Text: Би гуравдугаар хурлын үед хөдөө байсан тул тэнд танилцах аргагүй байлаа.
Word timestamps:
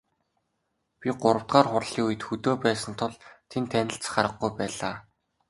Би 0.99 1.09
гуравдугаар 1.21 1.67
хурлын 1.69 2.05
үед 2.07 2.21
хөдөө 2.25 2.53
байсан 2.65 2.93
тул 2.99 3.13
тэнд 3.51 3.67
танилцах 3.71 4.15
аргагүй 4.21 4.51
байлаа. 4.59 4.95